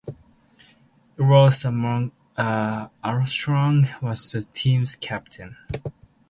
Ellsworth 1.19 1.63
Armstrong 2.35 3.89
was 4.01 4.31
the 4.31 4.41
team 4.41 4.85
captain. 4.99 5.57